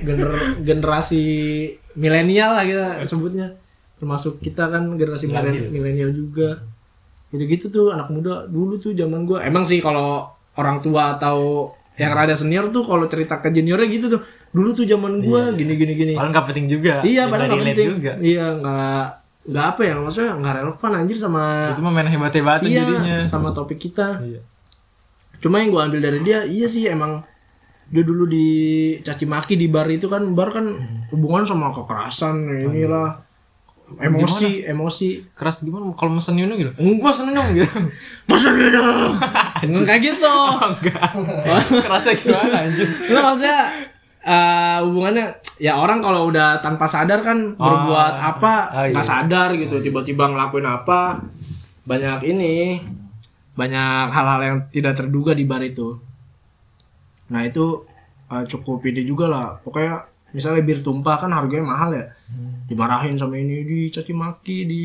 Gener- 0.00 0.56
generasi 0.64 1.22
milenial 1.94 2.56
lah 2.56 2.64
kita 2.64 2.86
sebutnya. 3.04 3.54
Termasuk 4.00 4.40
kita 4.40 4.66
kan 4.66 4.88
generasi 4.92 5.28
milen- 5.28 5.68
milenial 5.68 6.10
juga. 6.10 6.56
Gitu-gitu 7.28 7.68
tuh 7.68 7.86
anak 7.88 8.08
muda 8.08 8.42
dulu 8.44 8.74
tuh 8.76 8.90
zaman 8.90 9.22
gua. 9.22 9.38
Emang 9.42 9.62
sih 9.62 9.78
kalau 9.78 10.26
orang 10.52 10.80
tua 10.80 11.14
atau 11.14 11.70
yang 11.94 12.10
rada 12.10 12.32
senior 12.32 12.68
tuh 12.68 12.82
kalau 12.82 13.04
cerita 13.04 13.38
ke 13.38 13.50
juniornya 13.50 13.86
gitu 13.86 14.06
tuh 14.08 14.20
dulu 14.50 14.72
tuh 14.72 14.82
zaman 14.82 15.20
gua 15.20 15.52
gini 15.52 15.76
gini 15.76 15.92
gini 15.94 16.12
Padahal 16.12 16.32
nggak 16.32 16.46
penting 16.46 16.66
juga. 16.66 16.94
iya 17.04 17.28
padahal 17.28 17.48
nggak 17.52 17.66
penting 17.68 17.88
juga. 17.92 18.12
iya 18.18 18.46
nggak 18.50 19.04
nggak 19.42 19.66
apa 19.66 19.80
ya 19.82 19.94
maksudnya 19.96 20.32
nggak 20.34 20.54
relevan 20.56 20.92
anjir 20.96 21.16
sama 21.18 21.42
Itu 21.70 21.82
mah 21.82 21.92
main 21.92 22.08
hebat-hebatan 22.08 22.66
iya 22.66 22.82
jadinya. 22.82 23.16
sama 23.26 23.52
topik 23.52 23.76
kita 23.78 24.16
Iya. 24.18 24.40
cuma 25.38 25.60
yang 25.60 25.70
gua 25.70 25.86
ambil 25.86 26.00
dari 26.00 26.18
dia 26.20 26.42
iya 26.42 26.64
sih 26.64 26.82
emang 26.84 27.20
dia 27.86 28.02
dulu 28.02 28.24
di 28.24 28.48
caci 28.98 29.24
maki 29.24 29.54
di 29.54 29.66
bar 29.66 29.86
itu 29.86 30.06
kan 30.06 30.24
bar 30.30 30.50
kan 30.50 30.66
hubungan 31.10 31.44
sama 31.44 31.68
kekerasan 31.70 32.36
inilah 32.64 33.20
emosi 33.96 34.62
emosi 34.62 35.08
Keras 35.32 35.60
gimana 35.60 35.90
kalau 35.92 36.12
mesen 36.12 36.34
Yuno 36.34 36.54
gitu? 36.54 36.70
Enggak. 36.76 36.98
Gua 37.00 37.10
seneng 37.10 37.34
dong 37.34 37.48
gitu. 37.52 37.78
masa 38.28 38.48
beda 38.56 38.80
Enggak 39.60 39.84
kayak 39.84 40.00
gitu 40.04 40.34
Kerasnya 41.82 42.14
gimana 42.14 42.56
anjir? 42.64 42.86
Enggak 42.86 43.22
maksudnya 43.24 43.58
eh, 44.20 44.78
hubungannya 44.80 45.26
ya 45.56 45.76
orang 45.76 45.98
kalau 45.98 46.28
udah 46.28 46.58
tanpa 46.58 46.84
sadar 46.84 47.20
kan 47.20 47.52
berbuat 47.52 48.14
apa 48.16 48.52
Ah, 48.68 48.84
iya. 48.84 48.92
nggak 48.92 49.06
sadar 49.06 49.48
gitu 49.54 49.80
tiba-tiba 49.80 50.24
ngelakuin 50.26 50.64
apa 50.64 51.20
banyak 51.82 52.20
ini 52.26 52.80
banyak 53.52 54.06
hal-hal 54.08 54.40
yang 54.40 54.58
tidak 54.68 54.94
terduga 54.94 55.32
di 55.32 55.44
bar 55.44 55.60
itu 55.60 55.96
nah 57.26 57.42
itu 57.42 57.84
eh, 58.26 58.44
cukup 58.44 58.80
ide 58.82 59.02
juga 59.02 59.26
lah 59.26 59.46
pokoknya 59.58 60.00
misalnya 60.30 60.62
bir 60.62 60.80
tumpah 60.80 61.16
kan 61.20 61.30
harganya 61.32 61.66
mahal 61.66 61.90
ya. 61.94 62.04
Dimarahin 62.70 63.18
sama 63.18 63.34
ini 63.38 63.66
dicaci 63.66 64.14
maki 64.14 64.58
di 64.66 64.84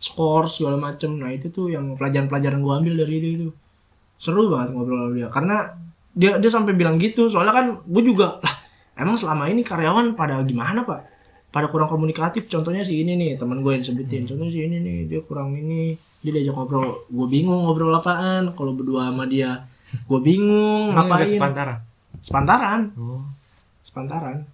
skor 0.00 0.50
segala 0.50 0.80
macem. 0.80 1.14
Nah 1.14 1.30
itu 1.30 1.52
tuh 1.52 1.70
yang 1.70 1.94
pelajaran-pelajaran 1.94 2.58
gua 2.58 2.80
ambil 2.82 3.04
dari 3.04 3.14
itu 3.20 3.28
itu. 3.38 3.48
Seru 4.18 4.50
banget 4.50 4.74
ngobrol 4.74 5.08
sama 5.08 5.14
dia. 5.14 5.28
Karena 5.28 5.56
dia 6.12 6.32
dia 6.42 6.50
sampai 6.50 6.72
bilang 6.74 6.96
gitu. 6.98 7.28
Soalnya 7.28 7.54
kan 7.54 7.66
gue 7.84 8.02
juga 8.02 8.40
lah 8.42 8.54
emang 8.98 9.16
selama 9.16 9.48
ini 9.48 9.62
karyawan 9.64 10.14
pada 10.18 10.42
gimana 10.42 10.82
pak? 10.82 11.00
Pada 11.52 11.68
kurang 11.68 11.92
komunikatif. 11.92 12.48
Contohnya 12.48 12.80
si 12.80 13.04
ini 13.04 13.12
nih 13.12 13.36
teman 13.36 13.60
gue 13.60 13.72
yang 13.76 13.84
sebutin. 13.84 14.24
Contohnya 14.24 14.52
si 14.52 14.60
ini 14.64 14.80
nih 14.80 14.98
dia 15.04 15.20
kurang 15.20 15.52
ini. 15.52 15.92
Dia 16.24 16.32
diajak 16.32 16.56
ngobrol. 16.56 17.06
Gue 17.12 17.26
bingung 17.28 17.68
ngobrol 17.68 17.92
apaan. 17.92 18.56
Kalau 18.56 18.72
berdua 18.72 19.12
sama 19.12 19.28
dia 19.28 19.60
gue 19.92 20.20
bingung 20.24 20.96
Ngapain? 20.96 21.20
ngapain. 21.20 21.28
sepantaran. 21.28 21.78
sepantaran. 22.22 22.80
Oh. 22.96 23.20
sepantaran 23.82 24.46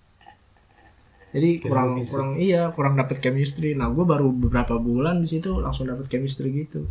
jadi 1.39 1.51
kurang 1.63 1.89
kurang 2.03 2.31
iya 2.37 2.63
kurang 2.69 2.95
dapet 2.95 3.19
chemistry. 3.19 3.73
Nah 3.73 3.89
gue 3.89 4.03
baru 4.03 4.29
beberapa 4.29 4.75
bulan 4.77 5.23
di 5.23 5.29
situ 5.29 5.55
langsung 5.57 5.87
dapet 5.87 6.05
chemistry 6.07 6.51
gitu. 6.59 6.91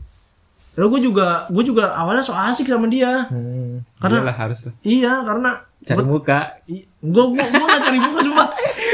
Lalu 0.74 0.88
gue 0.88 1.02
juga 1.10 1.46
gue 1.48 1.64
juga 1.64 1.92
awalnya 1.92 2.22
so 2.22 2.32
asik 2.32 2.66
sama 2.66 2.88
dia. 2.88 3.28
Hmm. 3.28 3.84
Karena- 3.98 4.24
Iyalah, 4.24 4.38
harus 4.38 4.60
lah. 4.64 4.74
iya 4.82 5.14
karena 5.22 5.52
Cari 5.78 6.04
muka. 6.04 6.40
gue 6.66 6.84
gue 7.04 7.46
gue 7.48 7.66
gak 7.66 7.82
cari 7.82 8.00
buku 8.00 8.20
sumpah. 8.22 8.48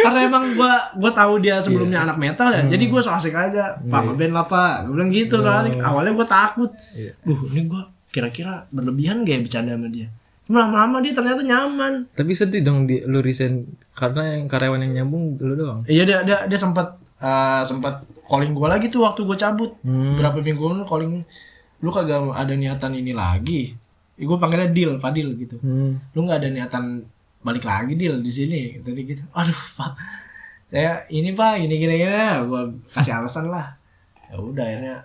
Karena 0.03 0.19
emang 0.23 0.43
gue 0.51 0.71
gue 0.97 1.11
tahu 1.13 1.33
dia 1.37 1.55
sebelumnya 1.57 2.03
anak 2.03 2.17
metal 2.17 2.49
ya 2.49 2.65
jadi 2.65 2.83
gue 2.89 3.01
so 3.01 3.09
asik 3.09 3.31
aja. 3.31 3.77
Pak 3.79 4.01
ngeband 4.03 4.33
lah 4.33 4.45
pak. 4.45 4.73
Gue 4.85 4.93
bilang 4.93 5.09
gitu 5.09 5.37
so 5.37 5.47
asik. 5.47 5.77
Awalnya 5.77 6.13
gue 6.13 6.27
takut. 6.27 6.71
Iya. 6.91 7.13
duh 7.21 7.39
ini 7.49 7.61
gue 7.65 7.81
kira-kira 8.09 8.65
berlebihan 8.69 9.21
gak 9.21 9.33
ya 9.33 9.39
bercanda 9.41 9.71
sama 9.73 9.89
dia 9.89 10.07
lama-lama 10.51 10.99
dia 10.99 11.15
ternyata 11.15 11.39
nyaman 11.39 12.03
Tapi 12.11 12.31
sedih 12.35 12.59
dong 12.59 12.83
di 12.83 12.99
lu 13.07 13.23
resign 13.23 13.63
karena 13.95 14.35
yang 14.35 14.51
karyawan 14.51 14.83
yang 14.83 14.93
nyambung 15.03 15.39
lu 15.39 15.55
doang. 15.55 15.81
Iya 15.87 16.03
dia 16.03 16.19
dia 16.27 16.37
dia 16.49 16.59
sempat 16.59 16.99
eh, 17.23 17.61
sempat 17.63 18.03
calling 18.27 18.51
gue 18.51 18.67
lagi 18.67 18.87
tuh 18.91 19.07
waktu 19.07 19.23
gue 19.23 19.37
cabut. 19.39 19.71
Hmm. 19.85 20.19
Berapa 20.19 20.43
minggu 20.43 20.59
lalu 20.59 20.83
calling 20.83 21.11
lu 21.83 21.89
kagak 21.91 22.27
ada 22.35 22.53
niatan 22.55 22.91
ini 22.95 23.15
lagi. 23.15 23.71
Gue 24.19 24.37
panggilnya 24.39 24.71
deal, 24.71 24.91
Fadil 24.99 25.35
gitu. 25.39 25.55
Hmm. 25.63 25.99
Lu 26.11 26.27
nggak 26.27 26.43
ada 26.43 26.49
niatan 26.51 27.07
balik 27.43 27.63
lagi 27.63 27.95
deal 27.95 28.19
di 28.19 28.31
sini 28.31 28.83
tadi 28.83 29.01
gitu. 29.07 29.23
Aduh 29.37 29.61
pak, 29.79 29.95
saya 30.67 31.07
ini 31.07 31.31
pak 31.31 31.63
ini 31.63 31.75
gini 31.79 31.95
gini. 32.03 32.19
Gue 32.43 32.83
kasih 32.91 33.23
alasan 33.23 33.47
lah. 33.47 33.79
Ya 34.27 34.35
udah 34.39 34.65
akhirnya. 34.65 34.97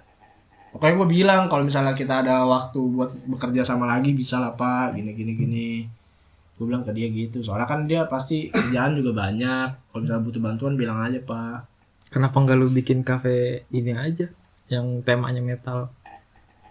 Pokoknya 0.79 0.95
gue 0.95 1.09
bilang 1.11 1.43
kalau 1.51 1.67
misalnya 1.67 1.91
kita 1.91 2.23
ada 2.23 2.47
waktu 2.47 2.79
buat 2.79 3.11
bekerja 3.27 3.67
sama 3.67 3.91
lagi 3.91 4.15
bisa 4.15 4.39
lah 4.39 4.55
pak. 4.55 4.95
Gini 4.95 5.11
gini 5.11 5.33
gini. 5.35 5.71
Gue 6.55 6.71
bilang 6.71 6.87
ke 6.87 6.95
dia 6.95 7.11
gitu. 7.11 7.43
Soalnya 7.43 7.67
kan 7.67 7.91
dia 7.91 8.07
pasti 8.07 8.47
kerjaan 8.55 8.95
juga 8.95 9.27
banyak. 9.27 9.91
Kalau 9.91 10.01
misalnya 10.07 10.23
butuh 10.23 10.43
bantuan 10.43 10.75
bilang 10.79 11.03
aja 11.03 11.19
pak. 11.19 11.67
Kenapa 12.15 12.39
nggak 12.39 12.57
lu 12.57 12.71
bikin 12.71 13.03
kafe 13.03 13.67
ini 13.75 13.91
aja? 13.91 14.31
Yang 14.71 15.03
temanya 15.03 15.43
metal. 15.43 15.91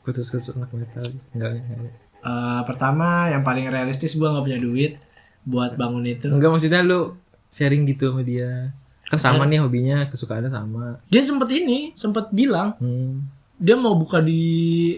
Khusus 0.07 0.31
khusus 0.31 0.55
anak 0.55 0.71
metal. 0.71 1.03
Enggak 1.35 1.59
enggak 1.59 1.91
Eh, 2.27 2.61
pertama 2.67 3.29
yang 3.31 3.45
paling 3.45 3.69
realistis 3.69 4.17
gue 4.17 4.27
nggak 4.27 4.43
punya 4.43 4.59
duit 4.59 4.99
buat 5.47 5.75
bangun 5.75 6.03
itu. 6.07 6.27
Enggak 6.31 6.49
maksudnya 6.51 6.81
lu 6.83 7.15
sharing 7.47 7.83
gitu 7.87 8.11
sama 8.11 8.23
dia. 8.23 8.71
Kan 9.07 9.19
sama 9.19 9.47
nih 9.47 9.63
hobinya 9.63 10.03
kesukaannya 10.11 10.51
sama. 10.51 10.99
Dia 11.07 11.23
sempet 11.23 11.47
ini 11.55 11.95
sempet 11.95 12.31
bilang 12.35 12.75
hmm. 12.79 13.36
Dia 13.57 13.75
mau 13.75 13.97
buka 13.97 14.21
di 14.21 14.93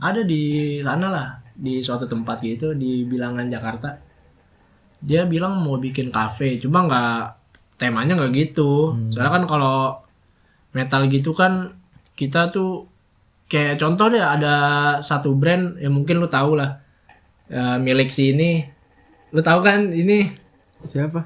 ada 0.00 0.24
di 0.24 0.80
sana 0.80 1.06
lah 1.12 1.28
di 1.52 1.84
suatu 1.84 2.08
tempat 2.08 2.40
gitu 2.40 2.72
di 2.72 3.04
bilangan 3.04 3.46
Jakarta. 3.52 4.00
Dia 5.00 5.28
bilang 5.28 5.60
mau 5.60 5.76
bikin 5.76 6.08
kafe 6.08 6.56
cuma 6.60 6.88
nggak 6.88 7.24
temanya 7.76 8.16
nggak 8.16 8.32
gitu. 8.32 8.96
Soalnya 9.12 9.32
kan 9.40 9.44
kalau 9.44 9.78
metal 10.72 11.04
gitu 11.12 11.36
kan 11.36 11.76
kita 12.16 12.48
tuh 12.52 12.88
kayak 13.48 13.76
contoh 13.80 14.08
deh 14.08 14.20
ada 14.20 14.54
satu 15.04 15.36
brand 15.36 15.76
yang 15.76 15.92
mungkin 15.92 16.20
lu 16.20 16.28
tahu 16.28 16.56
lah. 16.56 16.80
Eh, 17.52 17.76
milik 17.80 18.08
si 18.08 18.32
ini. 18.32 18.64
Lu 19.32 19.44
tahu 19.44 19.60
kan 19.60 19.92
ini? 19.92 20.24
Siapa? 20.80 21.20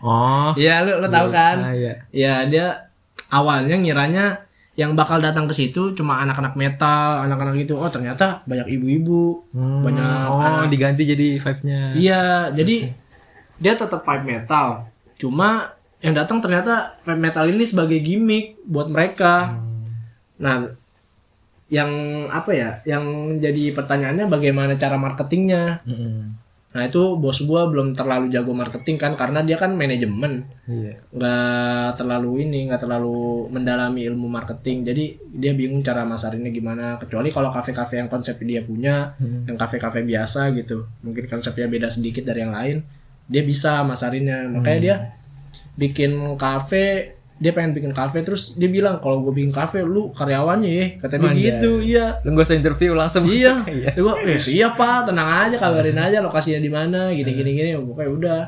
Oh 0.00 0.56
Iya 0.56 0.80
lu 0.86 1.02
lu 1.02 1.08
tahu 1.10 1.28
kan? 1.28 1.56
Ah, 1.60 1.74
iya. 1.74 1.94
Ya 2.14 2.34
dia 2.46 2.66
awalnya 3.28 3.76
ngiranya 3.76 4.49
yang 4.74 4.94
bakal 4.94 5.18
datang 5.18 5.44
ke 5.44 5.52
situ 5.52 5.92
cuma 5.92 6.18
anak-anak 6.18 6.54
metal, 6.54 7.26
anak-anak 7.26 7.58
gitu. 7.58 7.76
Oh 7.76 7.90
ternyata 7.90 8.40
banyak 8.44 8.70
ibu-ibu, 8.70 9.44
Hmm, 9.52 9.82
banyak 9.82 10.24
oh 10.26 10.40
anak. 10.40 10.70
diganti 10.70 11.02
jadi 11.04 11.36
five 11.36 11.60
nya 11.62 11.92
Iya, 11.92 12.24
jadi 12.50 12.88
dia 13.58 13.74
tetap 13.74 14.00
vibe 14.00 14.24
metal. 14.26 14.88
Cuma 15.18 15.74
yang 16.00 16.16
datang 16.16 16.40
ternyata 16.40 16.96
vibe 17.04 17.20
metal 17.20 17.44
ini 17.44 17.60
sebagai 17.62 18.00
gimmick 18.00 18.56
buat 18.64 18.88
mereka. 18.88 19.52
Nah, 20.40 20.72
yang 21.68 21.90
apa 22.26 22.50
ya? 22.50 22.70
Yang 22.82 23.04
jadi 23.38 23.64
pertanyaannya 23.76 24.26
bagaimana 24.26 24.74
cara 24.74 24.96
marketingnya? 24.96 25.84
Nah 26.70 26.86
itu 26.86 27.18
bos 27.18 27.42
gua 27.42 27.66
belum 27.66 27.98
terlalu 27.98 28.30
jago 28.30 28.54
marketing 28.54 28.94
kan 28.94 29.12
karena 29.18 29.42
dia 29.42 29.58
kan 29.58 29.74
manajemen. 29.74 30.46
Iya. 30.70 31.02
Nggak 31.10 31.98
terlalu 31.98 32.46
ini 32.46 32.70
nggak 32.70 32.86
terlalu 32.86 33.50
mendalami 33.50 34.06
ilmu 34.06 34.30
marketing. 34.30 34.86
Jadi 34.86 35.04
dia 35.34 35.50
bingung 35.50 35.82
cara 35.82 36.06
masarinnya 36.06 36.54
gimana. 36.54 36.94
Kecuali 37.02 37.34
kalau 37.34 37.50
kafe-kafe 37.50 37.98
yang 37.98 38.06
konsep 38.06 38.38
dia 38.46 38.62
punya 38.62 39.18
yang 39.18 39.58
kafe-kafe 39.58 40.06
biasa 40.06 40.54
gitu. 40.54 40.86
Mungkin 41.02 41.26
konsepnya 41.26 41.66
beda 41.66 41.90
sedikit 41.90 42.22
dari 42.22 42.46
yang 42.46 42.54
lain 42.54 42.86
dia 43.26 43.42
bisa 43.42 43.82
masarinnya. 43.82 44.46
Makanya 44.46 44.78
dia 44.78 44.96
bikin 45.74 46.38
kafe 46.38 47.18
dia 47.40 47.56
pengen 47.56 47.72
bikin 47.72 47.96
kafe 47.96 48.20
terus 48.20 48.52
dia 48.52 48.68
bilang 48.68 49.00
kalau 49.00 49.24
gue 49.24 49.32
bikin 49.32 49.48
kafe 49.48 49.80
lu 49.80 50.12
karyawannya 50.12 50.68
ya 50.68 50.86
katanya 51.00 51.32
Anjay. 51.32 51.44
gitu 51.48 51.70
iya. 51.80 52.20
Lu 52.20 52.36
gak 52.36 52.44
usah 52.52 52.58
interview 52.60 52.92
langsung 52.92 53.24
iya 53.24 53.64
masuk. 53.64 53.72
iya. 53.72 53.88
Dia 53.96 54.02
gua, 54.04 54.14
eh 54.20 54.36
siap 54.36 54.76
pak 54.76 55.08
tenang 55.08 55.48
aja 55.48 55.56
kabarin 55.56 55.96
aja 55.96 56.20
lokasinya 56.20 56.60
di 56.60 56.68
mana 56.68 57.08
gini 57.16 57.32
gini 57.32 57.50
gini 57.56 57.70
pokoknya 57.80 58.10
udah. 58.12 58.40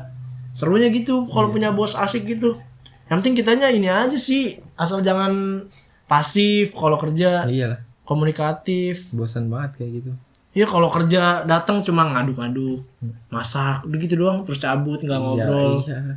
Serunya 0.53 0.93
gitu 0.93 1.25
kalau 1.25 1.49
punya 1.49 1.73
bos 1.73 1.97
asik 1.97 2.29
gitu. 2.29 2.61
Yang 3.09 3.17
penting 3.25 3.35
kitanya 3.41 3.67
ini 3.73 3.89
aja 3.89 4.13
sih 4.13 4.61
asal 4.77 5.01
jangan 5.01 5.65
pasif 6.05 6.77
kalau 6.77 7.01
kerja 7.01 7.49
iyalah. 7.49 7.81
komunikatif. 8.05 9.09
Bosan 9.09 9.49
banget 9.49 9.81
kayak 9.81 9.91
gitu. 10.05 10.11
Iya 10.53 10.69
kalau 10.69 10.93
kerja 10.93 11.41
datang 11.49 11.81
cuma 11.81 12.05
ngaduk-ngaduk 12.13 12.85
masak 13.33 13.81
udah 13.89 13.97
gitu 13.97 14.21
doang 14.21 14.45
terus 14.45 14.61
cabut 14.61 15.01
nggak 15.01 15.17
ngobrol. 15.17 15.81
iya, 15.89 15.97
iya. 15.97 16.15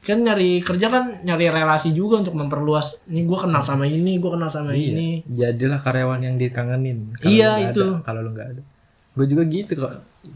Kan 0.00 0.16
nyari 0.18 0.60
kerja 0.60 0.86
kan 0.88 1.04
nyari 1.20 1.46
relasi 1.46 1.92
juga 1.92 2.18
untuk 2.18 2.32
memperluas 2.32 3.04
ini 3.06 3.20
gue 3.22 3.38
kenal 3.38 3.60
sama 3.60 3.84
ini 3.84 4.16
gue 4.16 4.30
kenal 4.30 4.48
sama 4.48 4.72
Iya. 4.72 4.88
ini 4.90 5.08
jadilah 5.26 5.76
karyawan 5.78 6.20
yang 6.22 6.36
dikangenin 6.36 7.12
Kalau 7.14 7.28
Iya, 7.28 7.50
itu. 7.68 7.84
ada, 7.84 8.00
kalau 8.00 8.20
lu 8.22 8.30
nggak 8.30 8.48
ada 8.50 8.62
gue 9.10 9.26
juga 9.26 9.42
gitu 9.44 9.72
kok 9.76 9.92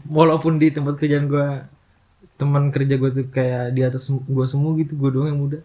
walaupun 0.07 0.55
di 0.55 0.69
tempat 0.69 0.95
kerjaan 0.95 1.25
gue 1.25 1.47
teman 2.35 2.69
kerja 2.69 2.93
gue 2.93 3.09
tuh 3.09 3.25
kayak 3.27 3.71
di 3.71 3.81
atas 3.81 4.05
gue 4.05 4.45
semua 4.45 4.75
gitu 4.75 4.93
gue 4.93 5.09
doang 5.09 5.29
yang 5.29 5.39
muda 5.39 5.59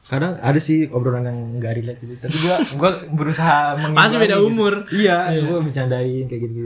kadang 0.00 0.38
ada 0.38 0.56
sih 0.56 0.86
obrolan 0.88 1.22
yang 1.24 1.38
nggak 1.56 1.72
relate 1.74 2.00
gitu 2.00 2.14
tapi 2.18 2.34
gue 2.34 2.56
gue 2.80 2.90
berusaha 3.12 3.54
mengimbangi 3.76 4.16
beda 4.16 4.36
gitu. 4.36 4.46
umur. 4.46 4.72
iya 4.90 5.16
gue 5.36 5.58
bercandain 5.60 6.24
kayak 6.24 6.42
gitu 6.42 6.58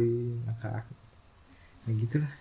ngakak 0.42 0.84
ya 1.82 1.92
gitu 1.98 2.16
lah 2.18 2.32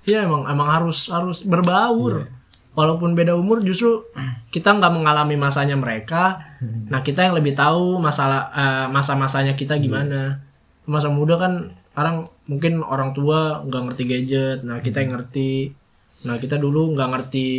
Iya 0.00 0.24
emang 0.24 0.48
emang 0.48 0.64
harus 0.66 1.12
harus 1.12 1.44
berbaur. 1.44 2.24
Iya. 2.24 2.39
Walaupun 2.70 3.18
beda 3.18 3.34
umur 3.34 3.66
justru 3.66 4.06
kita 4.54 4.78
nggak 4.78 4.94
mengalami 4.94 5.34
masanya 5.34 5.74
mereka. 5.74 6.54
Hmm. 6.62 6.86
Nah 6.86 7.02
kita 7.02 7.26
yang 7.26 7.34
lebih 7.34 7.58
tahu 7.58 7.98
masalah 7.98 8.50
eh, 8.54 8.86
masa-masanya 8.86 9.58
kita 9.58 9.76
gimana. 9.82 10.38
Masa 10.86 11.10
muda 11.10 11.34
kan 11.38 11.74
sekarang 12.00 12.24
mungkin 12.48 12.80
orang 12.80 13.12
tua 13.12 13.60
nggak 13.60 13.82
ngerti 13.92 14.02
gadget 14.08 14.58
nah 14.64 14.80
kita 14.80 15.04
yang 15.04 15.20
ngerti 15.20 15.76
nah 16.24 16.40
kita 16.40 16.56
dulu 16.56 16.96
nggak 16.96 17.10
ngerti 17.12 17.50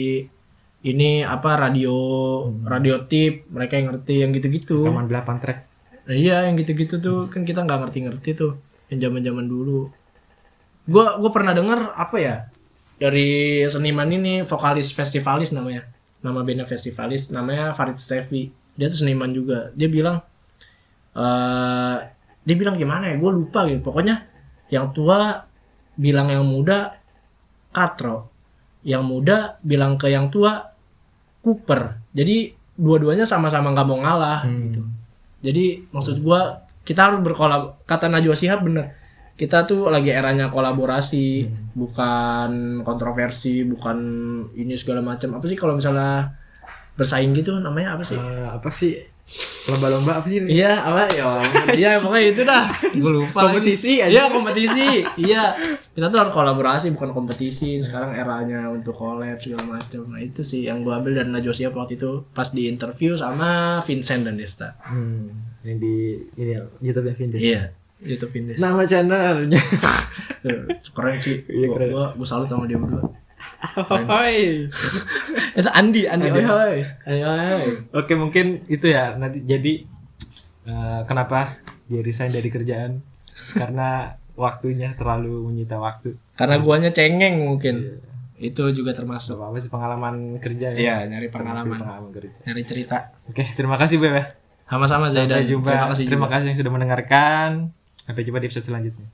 ini 0.82 1.22
apa 1.22 1.62
radio 1.62 1.94
radio 2.66 3.06
tip 3.06 3.46
mereka 3.54 3.78
yang 3.78 3.94
ngerti 3.94 4.14
yang 4.18 4.34
gitu-gitu 4.34 4.82
Rekaman 4.82 5.06
8 5.14 5.44
track. 5.46 5.60
Nah, 6.10 6.16
iya 6.18 6.50
yang 6.50 6.58
gitu-gitu 6.58 6.98
tuh 6.98 7.30
kan 7.30 7.46
kita 7.46 7.62
nggak 7.62 7.86
ngerti-ngerti 7.86 8.34
tuh 8.34 8.58
yang 8.90 8.98
zaman-zaman 8.98 9.46
dulu. 9.46 9.94
Gua 10.90 11.22
gua 11.22 11.30
pernah 11.30 11.54
denger 11.54 11.94
apa 11.94 12.18
ya 12.18 12.50
dari 13.02 13.66
seniman 13.66 14.06
ini 14.14 14.46
vokalis 14.46 14.94
festivalis 14.94 15.50
namanya. 15.50 15.90
Nama 16.22 16.46
bandnya 16.46 16.70
festivalis 16.70 17.34
namanya 17.34 17.74
Farid 17.74 17.98
Stevi. 17.98 18.54
Dia 18.78 18.94
tuh 18.94 19.02
seniman 19.02 19.34
juga. 19.34 19.74
Dia 19.74 19.90
bilang 19.90 20.22
eh 21.18 21.98
dia 22.46 22.56
bilang 22.56 22.78
gimana 22.78 23.10
ya? 23.10 23.18
Gue 23.18 23.34
lupa 23.34 23.66
gitu. 23.66 23.82
Pokoknya 23.82 24.30
yang 24.70 24.94
tua 24.94 25.50
bilang 25.98 26.30
yang 26.30 26.46
muda 26.46 27.02
katro. 27.74 28.30
Yang 28.86 29.04
muda 29.10 29.38
bilang 29.66 29.98
ke 29.98 30.14
yang 30.14 30.30
tua 30.30 30.70
kuper. 31.42 31.98
Jadi 32.14 32.54
dua-duanya 32.78 33.26
sama-sama 33.26 33.74
nggak 33.74 33.88
mau 33.90 33.98
ngalah 33.98 34.46
gitu. 34.46 34.86
Jadi 35.42 35.90
maksud 35.90 36.22
gua 36.22 36.70
kita 36.86 37.10
harus 37.10 37.20
berkolab 37.22 37.82
kata 37.90 38.10
Najwa 38.10 38.38
Shihab 38.38 38.62
bener. 38.62 38.94
Kita 39.42 39.66
tuh 39.66 39.90
lagi 39.90 40.14
eranya 40.14 40.54
kolaborasi, 40.54 41.50
bukan 41.74 42.86
kontroversi, 42.86 43.66
bukan 43.66 43.98
ini 44.54 44.78
segala 44.78 45.02
macam. 45.02 45.42
Apa 45.42 45.50
sih 45.50 45.58
kalau 45.58 45.74
misalnya 45.74 46.38
bersaing 46.94 47.34
gitu 47.34 47.58
namanya 47.58 47.98
apa 47.98 48.06
sih? 48.06 48.22
Eh, 48.22 48.46
apa 48.46 48.70
sih? 48.70 49.02
Lomba-lomba 49.66 50.22
apa 50.22 50.30
sih? 50.30 50.46
Iya, 50.46 50.86
apa 50.86 51.10
ya? 51.10 51.26
Iya, 51.82 51.92
pokoknya 51.98 52.26
itu 52.30 52.42
dah. 52.46 52.70
Gue 52.94 53.12
lupa. 53.18 53.50
Kompetisi 53.50 53.98
aja. 53.98 54.14
Iya, 54.14 54.24
kompetisi. 54.30 55.02
iya. 55.26 55.58
Kita 55.90 56.14
tuh 56.14 56.22
harus 56.22 56.34
kolaborasi 56.38 56.94
bukan 56.94 57.10
kompetisi. 57.10 57.82
Sekarang 57.82 58.14
eranya 58.14 58.70
untuk 58.70 58.94
collab 58.94 59.42
segala 59.42 59.82
macam. 59.82 60.06
Nah, 60.06 60.22
itu 60.22 60.46
sih 60.46 60.70
yang 60.70 60.86
gue 60.86 60.94
ambil 60.94 61.18
dari 61.18 61.34
Najwa 61.34 61.54
Shihab 61.58 61.74
waktu 61.74 61.98
itu 61.98 62.30
pas 62.30 62.46
di 62.54 62.70
interview 62.70 63.18
sama 63.18 63.82
Vincent 63.82 64.22
dan 64.22 64.38
Desta. 64.38 64.78
Hmm, 64.86 65.34
yang 65.66 65.82
di 65.82 66.22
ini 66.38 66.52
ya, 66.54 66.62
YouTube 66.78 67.10
ya 67.10 67.14
Vindes. 67.18 67.42
Iya, 67.42 67.62
YouTube 68.02 68.32
Vindes. 68.34 68.58
Nama 68.58 68.82
channelnya. 68.84 69.62
Tuh, 70.42 70.66
keren 70.98 71.18
sih. 71.18 71.46
Iya, 71.46 71.68
Gua, 71.70 71.76
keren. 71.78 71.90
gua, 71.94 72.06
gua 72.18 72.28
salut 72.28 72.50
sama 72.50 72.66
dia 72.66 72.78
berdua. 72.78 73.06
Hoi. 73.88 74.66
Itu 75.60 75.70
Andi, 75.70 76.06
Andi, 76.06 76.28
Andi. 76.28 76.42
oi, 76.42 76.46
oi. 76.46 76.78
Andi, 77.06 77.22
oi, 77.22 77.46
oi. 77.54 77.74
Oke, 77.94 78.14
mungkin 78.14 78.66
itu 78.66 78.86
ya 78.88 79.14
nanti 79.16 79.42
jadi 79.44 79.86
eh, 80.66 81.02
kenapa 81.06 81.58
dia 81.86 82.02
resign 82.02 82.32
dari 82.32 82.50
kerjaan? 82.50 83.02
Karena 83.54 84.18
waktunya 84.34 84.94
terlalu 84.98 85.50
menyita 85.50 85.78
waktu. 85.78 86.18
Karena 86.34 86.58
guanya 86.58 86.90
cengeng 86.90 87.42
mungkin. 87.46 88.02
Itu 88.42 88.74
juga 88.74 88.98
termasuk. 88.98 89.38
Apa 89.38 89.62
sih 89.62 89.70
pengalaman 89.70 90.42
kerja 90.42 90.74
ya? 90.74 90.78
Iya, 90.78 90.96
nyari 91.06 91.30
pengalaman, 91.30 91.78
pengalaman 91.78 92.10
kerja. 92.10 92.34
nyari 92.50 92.64
cerita. 92.66 93.14
Oke, 93.30 93.46
terima 93.54 93.78
kasih 93.78 94.02
Beb 94.02 94.14
ya. 94.18 94.26
Sama-sama 94.66 95.12
Zaidan. 95.14 95.46
Sampai 95.46 95.52
jumpa. 95.52 95.70
Terima 95.70 95.88
kasih 95.92 96.04
terima 96.10 96.28
kasih 96.32 96.46
yang 96.50 96.58
sudah 96.58 96.72
mendengarkan. 96.74 97.50
Sampai 98.12 98.28
jumpa 98.28 98.44
di 98.44 98.52
episode 98.52 98.68
selanjutnya. 98.68 99.08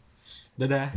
Dadah. 0.58 0.89